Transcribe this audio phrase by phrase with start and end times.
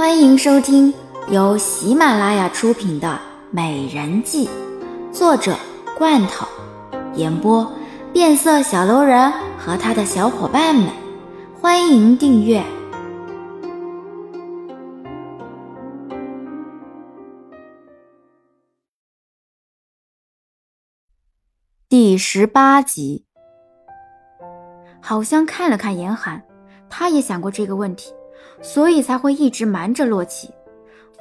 [0.00, 0.94] 欢迎收听
[1.28, 3.08] 由喜马拉雅出品的
[3.50, 4.48] 《美人计》，
[5.12, 5.54] 作者
[5.98, 6.46] 罐头，
[7.16, 7.70] 演播
[8.10, 10.88] 变色小楼人和他的小伙伴们。
[11.60, 12.64] 欢迎订阅
[21.90, 23.26] 第十八集。
[25.02, 26.42] 好像看了看严寒，
[26.88, 28.14] 他也想过这个问题，
[28.62, 30.50] 所以才会一直瞒着洛奇。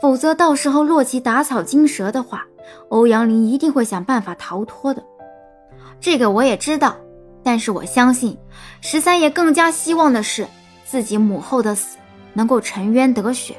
[0.02, 2.46] 否则到时候洛奇打草惊蛇的话，
[2.88, 5.04] 欧阳林一定会想办法逃脱的。
[6.00, 6.96] 这个我也知道，
[7.44, 8.38] 但是我相信
[8.80, 10.48] 十三爷更加希望的是
[10.86, 11.98] 自己母后的死
[12.34, 13.56] 能够沉冤得雪。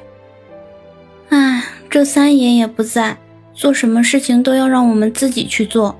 [1.29, 3.15] 唉，这三爷也不在，
[3.53, 5.95] 做什么事情都要让我们自己去做。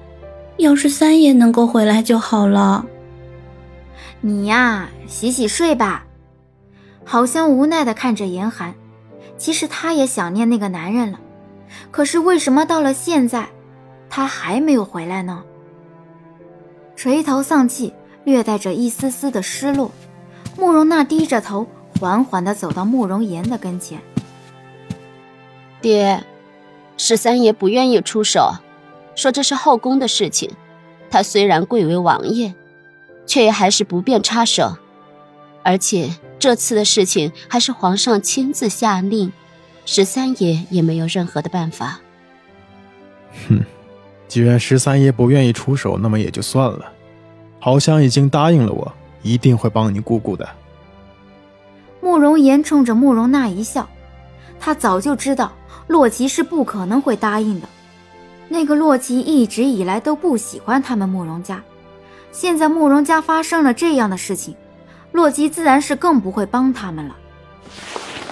[0.58, 2.84] 要是三爷能够回来就好了。
[4.20, 6.06] 你呀，洗洗睡吧。
[7.06, 8.76] 好像无奈的看着严寒，
[9.38, 11.20] 其实他也想念那个男人了。
[11.90, 13.50] 可是为什么到了现在，
[14.10, 15.44] 他还没有回来呢？
[16.96, 19.92] 垂头丧气，略带着一丝丝的失落，
[20.58, 21.68] 慕容娜低着头，
[22.00, 24.00] 缓缓的走到慕容岩的跟前。
[25.82, 26.24] 爹，
[26.98, 28.54] 十三爷不愿意出手，
[29.16, 30.52] 说这是后宫的事情。
[31.10, 32.54] 他虽然贵为王爷。
[33.28, 34.76] 却也还是不便插手，
[35.64, 36.10] 而且
[36.42, 39.32] 这次的事情还是皇上亲自下令，
[39.86, 42.00] 十三爷也没有任何的办法。
[43.48, 43.64] 哼，
[44.28, 46.92] 既然十三爷不愿意出手，那么也就算了。
[47.60, 50.50] 好像已经答应了我，一定会帮你姑姑的。
[52.02, 53.88] 慕容岩冲着慕容娜一笑，
[54.60, 55.54] 他早就知道
[55.86, 57.68] 洛奇是不可能会答应的。
[58.50, 61.64] 那个洛奇一直以来都不喜欢他们慕容家。
[62.32, 64.56] 现在慕容家发生了这样的事情，
[65.12, 67.16] 洛基自然是更不会帮他们了。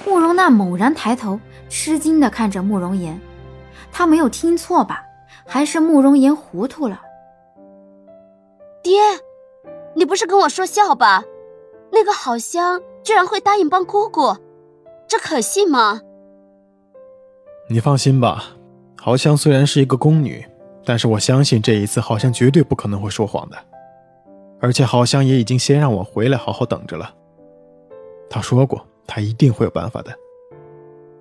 [0.05, 3.19] 慕容娜猛然抬头，吃惊地看着慕容岩，
[3.91, 5.03] 他没有听错吧？
[5.45, 7.01] 还是慕容岩糊涂了？
[8.81, 8.99] 爹，
[9.95, 11.23] 你不是跟我说笑吧？
[11.91, 14.37] 那个好香居然会答应帮姑姑，
[15.07, 16.01] 这可信吗？
[17.69, 18.43] 你放心吧，
[18.95, 20.45] 好香虽然是一个宫女，
[20.85, 23.57] 但是我相信这一次好香绝对不可能会说谎的。
[24.61, 27.13] 而且好像也已经先让我回来好好等着了。
[28.29, 30.13] 他说过，他一定会有办法的。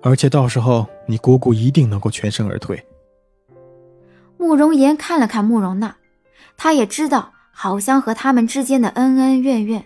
[0.01, 2.81] 而且到时候你姑姑一定能够全身而退。
[4.37, 5.95] 慕容岩看了看慕容娜，
[6.55, 9.83] 他也知道好香和他们之间的恩恩怨怨，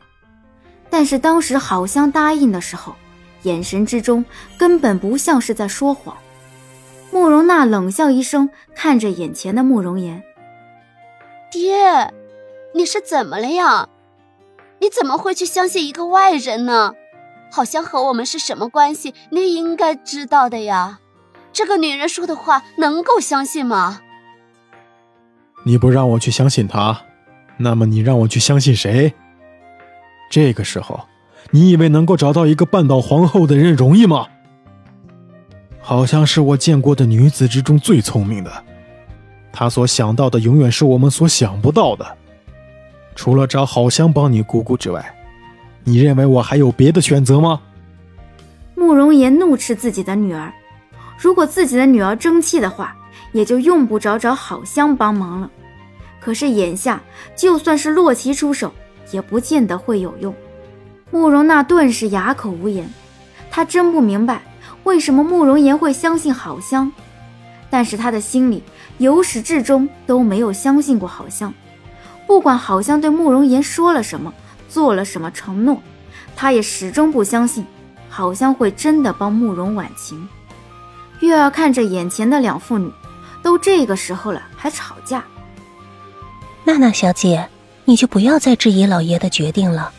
[0.90, 2.94] 但是当时好香答应的时候，
[3.44, 4.24] 眼神之中
[4.58, 6.16] 根本不像是在说谎。
[7.12, 10.22] 慕容娜冷笑一声，看着眼前的慕容岩，
[11.52, 12.14] 爹。
[12.76, 13.88] 你是怎么了呀？
[14.80, 16.94] 你怎么会去相信一个外人呢？
[17.52, 19.14] 好像和我们是什么关系？
[19.30, 21.00] 你应该知道的呀。
[21.52, 24.02] 这个女人说的话能够相信吗？
[25.64, 27.04] 你不让我去相信她，
[27.58, 29.14] 那么你让我去相信谁？
[30.32, 31.02] 这个时候，
[31.52, 34.28] 你以为能够找到一个半岛皇后的人容易吗？
[35.80, 38.52] 好像是我见过的女子之中最聪明的，
[39.52, 42.18] 她所想到的永远是我们所想不到的。
[43.16, 45.16] 除了找好香帮你姑姑之外，
[45.84, 47.62] 你认为我还有别的选择吗？
[48.76, 50.52] 慕容岩怒斥自己的女儿，
[51.18, 52.96] 如果自己的女儿争气的话，
[53.32, 55.50] 也就用不着找好香帮忙了。
[56.20, 57.02] 可是眼下，
[57.36, 58.72] 就算是洛奇出手，
[59.12, 60.34] 也不见得会有用。
[61.12, 62.90] 慕容娜顿时哑口无言，
[63.52, 64.42] 她真不明白
[64.84, 66.92] 为什么慕容岩会相信好香，
[67.70, 68.64] 但是她的心里
[68.98, 71.54] 由始至终都没有相信过好香。
[72.26, 74.34] 不管好香对慕容岩说了什么，
[74.70, 75.82] 做了什么承诺，
[76.36, 77.66] 他也始终不相信
[78.10, 80.28] 好香会真的帮慕容婉晴。
[81.20, 82.92] 月儿看着眼前的两妇女，
[83.42, 85.24] 都这个时候了还吵架。
[86.64, 87.48] 娜娜小姐，
[87.86, 89.92] 你就不要再质疑老爷的决定了。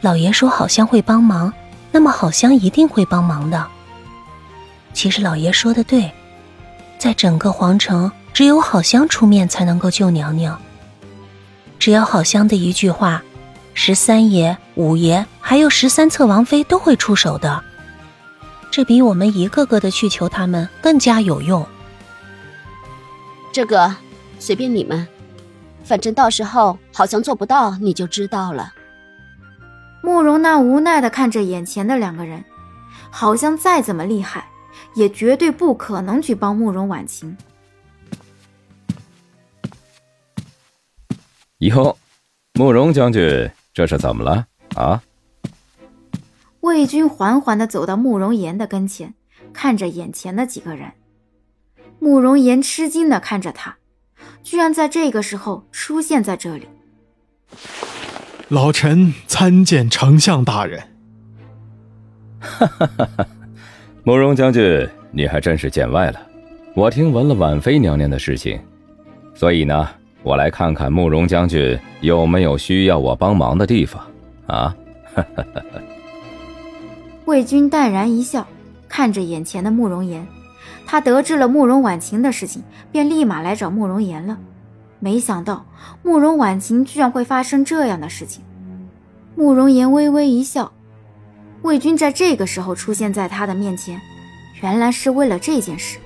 [0.00, 1.52] 老爷说好香会帮忙，
[1.90, 3.66] 那么好香一定会帮忙的。
[4.92, 6.10] 其实老爷说的对，
[6.98, 10.60] 在整个皇城，只有好香出面才能够救娘娘。
[11.82, 13.20] 只要好香的一句话，
[13.74, 17.60] 十三爷、五爷还有十三侧王妃都会出手的。
[18.70, 21.66] 这比我们一个个的去求他们更加有用。
[23.50, 23.92] 这个
[24.38, 25.04] 随便你们，
[25.82, 28.72] 反正到时候好像做不到，你就知道了。
[30.04, 32.44] 慕容娜无奈的看着眼前的两个人，
[33.10, 34.46] 好像再怎么厉害，
[34.94, 37.36] 也绝对不可能去帮慕容婉晴。
[41.62, 41.96] 哟，
[42.54, 44.44] 慕容将军，这是怎么了
[44.74, 45.00] 啊？
[46.60, 49.14] 魏军缓缓地走到慕容岩的跟前，
[49.52, 50.90] 看着眼前的几个人。
[52.00, 53.76] 慕容岩吃惊地看着他，
[54.42, 56.66] 居然在这个时候出现在这里。
[58.48, 60.82] 老臣参见丞相大人。
[62.40, 63.26] 哈哈哈哈！
[64.02, 66.20] 慕容将军，你还真是见外了。
[66.74, 68.60] 我听闻了婉妃娘娘的事情，
[69.32, 69.88] 所以呢，
[70.22, 74.02] 我来看看慕容将军有没有需要我帮忙的地方。
[74.46, 74.74] 啊！
[75.14, 75.80] 哈哈哈哈！
[77.24, 78.46] 魏军淡然一笑，
[78.88, 80.26] 看着眼前的慕容岩。
[80.84, 84.38] 他得知了慕容婉晴的事情，便立马来找慕容岩了。
[84.98, 85.64] 没想到
[86.02, 88.42] 慕容婉晴居然会发生这样的事情。
[89.34, 90.72] 慕容岩微微一笑，
[91.62, 94.00] 魏军在这个时候出现在他的面前，
[94.60, 95.98] 原来是为了这件事。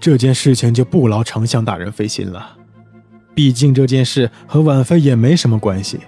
[0.00, 2.56] 这件事情就不劳丞相大人费心了，
[3.34, 6.00] 毕竟这件事和婉妃也没什么关系。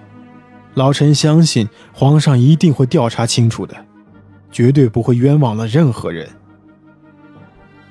[0.75, 3.75] 老臣相信皇上一定会调查清楚的，
[4.51, 6.27] 绝对不会冤枉了任何人。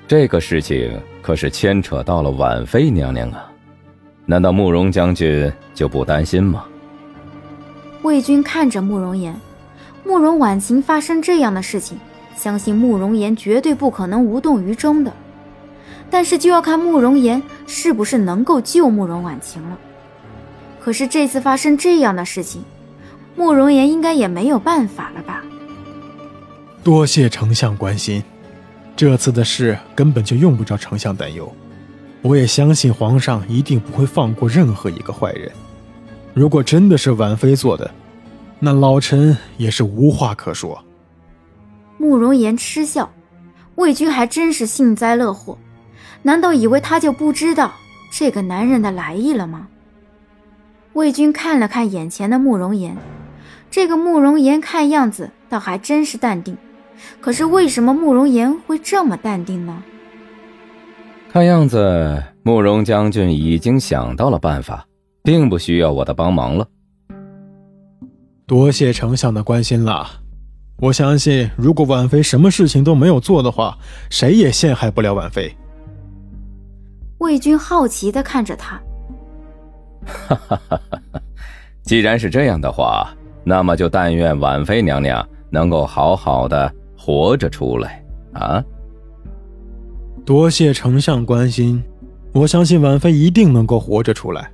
[0.08, 3.52] 这个事情可是牵扯到了婉妃娘娘啊，
[4.24, 6.64] 难道慕容将军就不担心吗？
[8.02, 9.38] 魏军看着慕容岩，
[10.04, 11.98] 慕容婉晴发生这样的事情，
[12.34, 15.12] 相信慕容岩绝对不可能无动于衷的。
[16.10, 19.78] 但是就要看慕容岩是不是能够救慕容婉晴了。
[20.80, 22.62] 可是这次发生这样的事情，
[23.36, 25.42] 慕容岩应该也没有办法了吧？
[26.82, 28.22] 多谢丞相关心。
[28.96, 31.50] 这次的事根本就用不着丞相担忧，
[32.22, 35.50] 我也相信皇上一定不会放过任何一个坏人。
[36.34, 37.90] 如果真的是婉妃做的，
[38.58, 40.82] 那老臣也是无话可说。
[41.96, 43.10] 慕容岩嗤笑，
[43.76, 45.56] 魏军还真是幸灾乐祸，
[46.22, 47.72] 难道以为他就不知道
[48.12, 49.68] 这个男人的来意了吗？
[50.92, 52.96] 魏军看了看眼前的慕容岩，
[53.70, 56.56] 这个慕容岩看样子倒还真是淡定。
[57.20, 59.82] 可是为什么慕容岩会这么淡定呢？
[61.32, 64.84] 看样子慕容将军已经想到了办法，
[65.22, 66.66] 并不需要我的帮忙了。
[68.46, 70.06] 多谢丞相的关心了。
[70.78, 73.78] 我相信，如果婉妃什么事情都没有做的话，
[74.10, 75.56] 谁也陷害不了婉妃。
[77.20, 78.78] 魏军好奇的看着他。
[80.04, 81.22] 哈哈哈哈哈！
[81.82, 83.08] 既然是这样的话，
[83.44, 86.70] 那么就但愿婉妃娘娘能够好好的。
[87.02, 88.62] 活着出来啊！
[90.22, 91.82] 多谢丞相关心，
[92.34, 94.52] 我相信婉妃一定能够活着出来。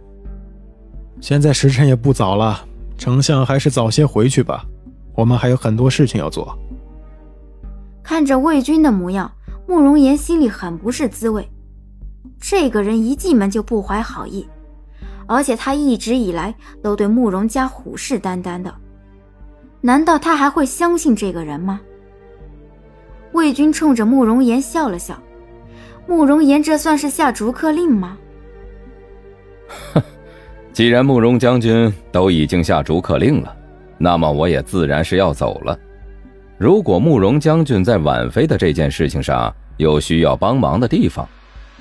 [1.20, 2.64] 现在时辰也不早了，
[2.96, 4.64] 丞相还是早些回去吧，
[5.16, 6.56] 我们还有很多事情要做。
[8.00, 9.28] 看着魏军的模样，
[9.66, 11.46] 慕容岩心里很不是滋味。
[12.40, 14.46] 这个人一进门就不怀好意，
[15.26, 18.74] 而且他一直以来都对慕容家虎视眈眈的，
[19.80, 21.80] 难道他还会相信这个人吗？
[23.32, 25.20] 魏军冲着慕容岩笑了笑，
[26.06, 28.16] 慕容岩这算是下逐客令吗？
[29.92, 30.02] 哼，
[30.72, 33.54] 既然慕容将军都已经下逐客令了，
[33.98, 35.78] 那么我也自然是要走了。
[36.56, 41.28] 如果慕容将军在婉妃的这件事情上有需要帮忙的地方，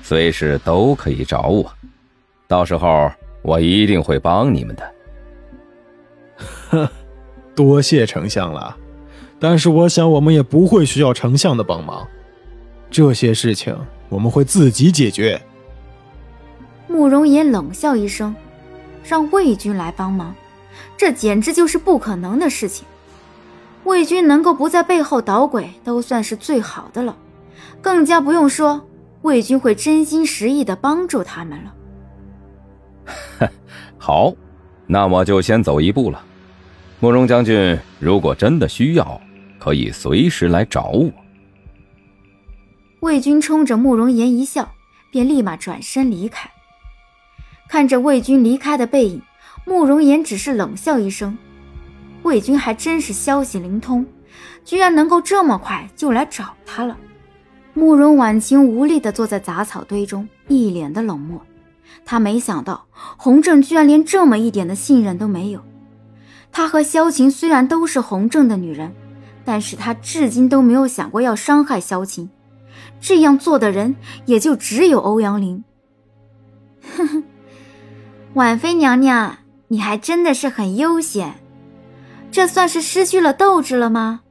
[0.08, 1.68] 随时都可以找我，
[2.46, 3.10] 到时候
[3.42, 4.92] 我一定会帮你们的。
[6.70, 6.88] 呵，
[7.56, 8.76] 多谢丞相了。
[9.40, 12.06] 但是我想，我们也不会需要丞相的帮忙，
[12.88, 13.76] 这些事情
[14.08, 15.42] 我们会自己解决。
[16.86, 18.32] 慕容岩冷笑一声，
[19.02, 20.32] 让魏军来帮忙，
[20.96, 22.86] 这简直就是不可能的事情。
[23.82, 27.16] 魏军能够不在背后捣鬼，都算是最好的了，
[27.82, 28.86] 更加不用说
[29.26, 33.50] 魏军会真心实意的帮助他们了。
[33.98, 34.32] 好，
[34.86, 36.24] 那我就先走一步了。
[37.00, 39.20] 慕容将军，如果真的需要，
[39.58, 41.10] 可以随时来找我。
[43.00, 44.72] 魏军冲着慕容岩一笑，
[45.10, 46.48] 便立马转身离开。
[47.68, 49.20] 看着魏军离开的背影，
[49.64, 51.36] 慕容岩只是冷笑一声。
[52.22, 54.06] 魏军还真是消息灵通，
[54.64, 56.96] 居然能够这么快就来找他了。
[57.76, 61.40] 慕容婉晴无力地坐在杂草堆中，一脸的冷漠。
[62.04, 65.60] 他没想到洪正居然连这么一点的信任都没有。
[66.50, 68.92] 他和萧晴虽然都是洪正的女人。
[69.48, 72.28] 但是他至今都没有想过要伤害萧晴，
[73.00, 75.62] 这样做的人也就只有欧阳林。
[76.96, 77.24] 哼哼，
[78.34, 81.36] 婉妃娘娘，你还真的是很悠闲，
[82.32, 84.22] 这算是失去了斗志了吗？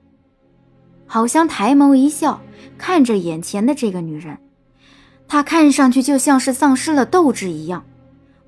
[1.07, 2.41] 好像抬眸一笑，
[2.77, 4.37] 看着眼前的这个女人，
[5.27, 7.85] 她看上去就像是丧失了斗志一样。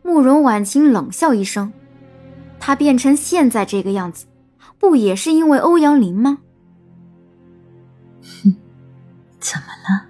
[0.03, 1.73] 慕容婉清冷笑一声，
[2.59, 4.25] 她变成现在这个样子。
[4.79, 6.37] 不也是因为欧阳林吗？
[8.21, 8.55] 哼，
[9.39, 10.05] 怎么了？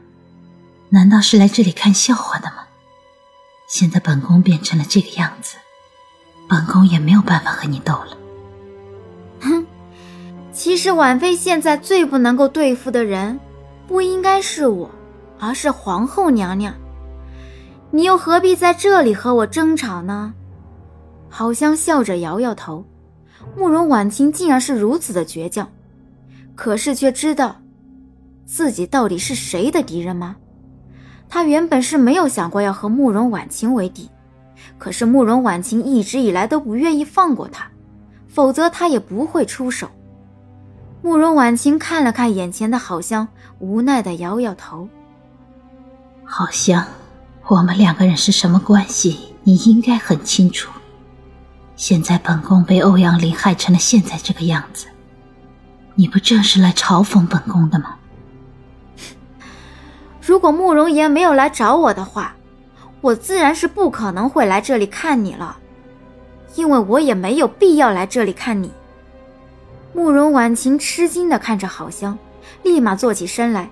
[0.89, 2.65] 难道是来这里看笑话的吗？
[3.69, 5.57] 现在本宫变成了这个样子，
[6.47, 8.17] 本宫也没有办法和你斗了。
[9.41, 9.65] 哼，
[10.51, 13.39] 其实婉妃现在最不能够对付的人，
[13.87, 14.89] 不应该是我，
[15.39, 16.73] 而是皇后娘娘。
[17.89, 20.33] 你又何必在这里和我争吵呢？
[21.29, 22.83] 好香笑着摇摇头。
[23.55, 25.67] 慕容婉清竟然是如此的倔强，
[26.53, 27.55] 可是却知道
[28.45, 30.35] 自己到底是谁的敌人吗？
[31.29, 34.09] 他原本是没有想过要和慕容婉清为敌，
[34.77, 37.69] 可是慕容婉清一直以来都不愿意放过他，
[38.27, 39.89] 否则他也不会出手。
[41.01, 43.27] 慕容婉清看了看眼前的好香，
[43.59, 44.89] 无奈的摇摇头。
[46.25, 46.85] 好香，
[47.47, 49.33] 我们两个人是什么关系？
[49.43, 50.69] 你应该很清楚。
[51.75, 54.87] 现在本宫被欧阳林害成了现在这个样子，
[55.95, 57.95] 你不正是来嘲讽本宫的吗？
[60.19, 62.35] 如果慕容岩没有来找我的话，
[62.99, 65.57] 我自然是不可能会来这里看你了，
[66.55, 68.71] 因为我也没有必要来这里看你。
[69.93, 72.17] 慕容婉晴吃惊的看着郝香，
[72.63, 73.69] 立马坐起身来。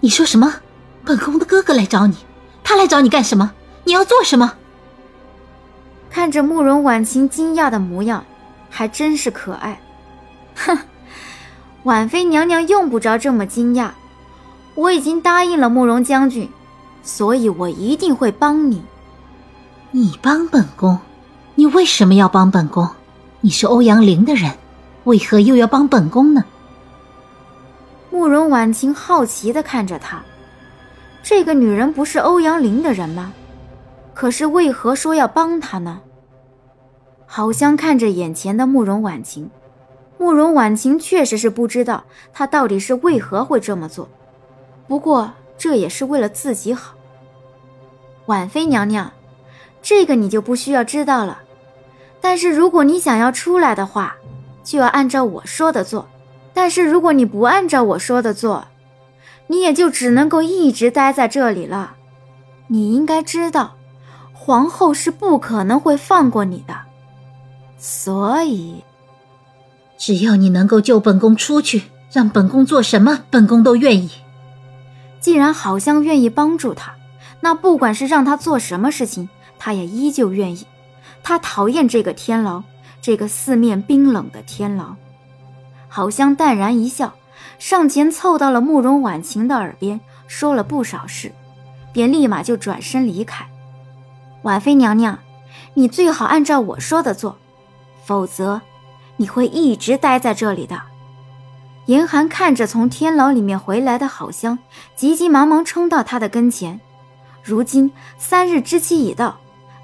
[0.00, 0.54] 你说什么？
[1.04, 2.16] 本宫的哥哥来找你，
[2.62, 3.52] 他来找你干什么？
[3.84, 4.54] 你要做什么？
[6.08, 8.24] 看着慕容婉晴惊讶的模样，
[8.70, 9.80] 还真是可爱。
[10.54, 10.78] 哼，
[11.82, 13.90] 婉妃娘娘用不着这么惊讶，
[14.76, 16.48] 我已经答应了慕容将军，
[17.02, 18.82] 所以我一定会帮你。
[19.90, 20.98] 你帮本宫？
[21.56, 22.88] 你为什么要帮本宫？
[23.44, 24.50] 你是欧阳林的人，
[25.04, 26.42] 为何又要帮本宫呢？
[28.10, 30.22] 慕容婉晴好奇的看着他，
[31.22, 33.34] 这个女人不是欧阳林的人吗？
[34.14, 36.00] 可是为何说要帮她呢？
[37.26, 39.50] 好香看着眼前的慕容婉晴，
[40.16, 44.08] 慕容婉晴确实是不知道他到底是为何会这么做，
[44.88, 46.94] 不过这也是为了自己好。
[48.24, 49.12] 婉妃娘娘，
[49.82, 51.42] 这个你就不需要知道了。
[52.24, 54.16] 但是如果你想要出来的话，
[54.62, 56.08] 就要按照我说的做。
[56.54, 58.66] 但是如果你不按照我说的做，
[59.48, 61.96] 你也就只能够一直待在这里了。
[62.68, 63.76] 你应该知道。
[64.32, 66.74] 皇后是不可能会放过你的，
[67.76, 68.82] 所以，
[69.98, 74.10] 只要你能够救本宫出去，让本宫做什么，本宫都愿意。
[75.20, 76.94] 既然好像愿意帮助他，
[77.40, 79.28] 那不管是让他做什么事情，
[79.58, 80.66] 他也依旧愿意。
[81.24, 82.62] 他讨厌这个天牢，
[83.00, 84.94] 这个四面冰冷的天牢。
[85.88, 87.14] 好香淡然一笑，
[87.58, 91.32] 上前凑到了慕容婉晴的耳边，说了不少事，
[91.94, 93.46] 便立马就转身离开。
[94.42, 95.18] 婉妃娘娘，
[95.72, 97.38] 你最好按照我说的做，
[98.04, 98.60] 否则
[99.16, 100.80] 你会一直待在这里的。
[101.86, 104.58] 严寒看着从天牢里面回来的好香，
[104.94, 106.78] 急急忙忙冲到他的跟前。
[107.42, 109.38] 如今三日之期已到，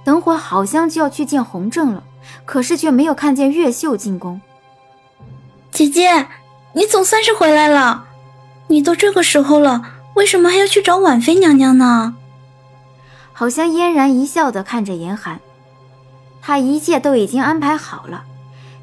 [0.04, 2.02] 等会好像就要去见洪正了，
[2.44, 4.40] 可是却没有看见越秀进宫。
[5.70, 6.26] 姐姐，
[6.72, 8.04] 你总算是回来了。
[8.68, 9.82] 你都这个时候了，
[10.14, 12.14] 为什么还要去找婉妃娘娘呢？
[13.32, 15.40] 好像嫣然一笑的看着严寒，
[16.42, 18.24] 他一切都已经安排好了，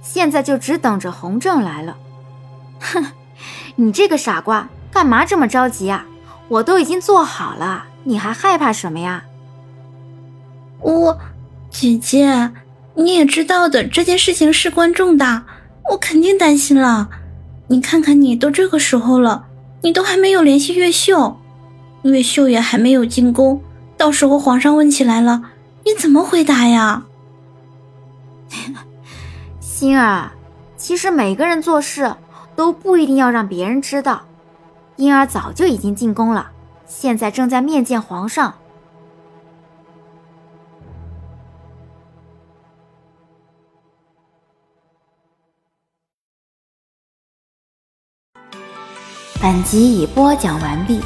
[0.02, 1.96] 现在就只等着洪正来了。
[2.80, 3.06] 哼，
[3.76, 6.06] 你这个傻瓜，干嘛这么着急啊？
[6.48, 9.24] 我都已经做好了，你还害怕什么呀？
[10.82, 11.20] 我，
[11.70, 12.52] 姐姐，
[12.96, 15.46] 你也知道的，这件事情事关重大，
[15.92, 17.10] 我肯定担心了。
[17.68, 19.46] 你看看你都这个时候了，
[19.82, 21.38] 你都还没有联系越秀，
[22.04, 23.62] 越秀也还没有进宫。
[23.98, 25.42] 到时候皇上问起来了，
[25.84, 27.04] 你怎么回答呀？
[29.60, 30.32] 心儿，
[30.78, 32.16] 其实每个人做事
[32.56, 34.22] 都不一定要让别人知道。
[34.96, 36.50] 婴儿早就已经进宫了，
[36.88, 38.54] 现在正在面见皇上。
[49.48, 51.00] 本集已播讲完毕。